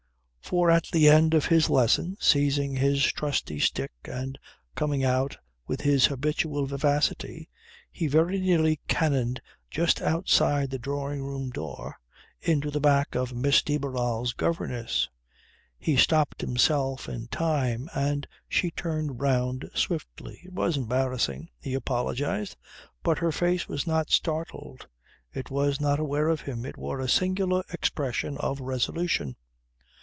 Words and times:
For, 0.41 0.69
at 0.69 0.87
the 0.91 1.07
end 1.07 1.33
of 1.33 1.45
his 1.45 1.69
lesson, 1.69 2.17
seizing 2.19 2.75
his 2.75 3.05
trusty 3.05 3.57
stick 3.57 3.93
and 4.03 4.37
coming 4.75 5.01
out 5.01 5.37
with 5.65 5.79
his 5.79 6.07
habitual 6.07 6.65
vivacity, 6.65 7.47
he 7.89 8.07
very 8.07 8.37
nearly 8.37 8.81
cannoned 8.89 9.39
just 9.69 10.01
outside 10.01 10.69
the 10.69 10.77
drawing 10.77 11.23
room 11.23 11.51
door 11.51 11.95
into 12.41 12.69
the 12.69 12.81
back 12.81 13.15
of 13.15 13.33
Miss 13.33 13.61
de 13.63 13.77
Barral's 13.77 14.33
governess. 14.33 15.07
He 15.79 15.95
stopped 15.95 16.41
himself 16.41 17.07
in 17.07 17.27
time 17.29 17.87
and 17.95 18.27
she 18.49 18.71
turned 18.71 19.21
round 19.21 19.69
swiftly. 19.73 20.41
It 20.43 20.51
was 20.51 20.75
embarrassing; 20.75 21.47
he 21.61 21.75
apologised; 21.75 22.57
but 23.03 23.19
her 23.19 23.31
face 23.31 23.69
was 23.69 23.87
not 23.87 24.09
startled; 24.11 24.89
it 25.33 25.49
was 25.49 25.79
not 25.79 25.97
aware 25.97 26.27
of 26.27 26.41
him; 26.41 26.65
it 26.65 26.75
wore 26.75 26.99
a 26.99 27.07
singular 27.07 27.63
expression 27.71 28.35
of 28.39 28.59
resolution. 28.59 29.37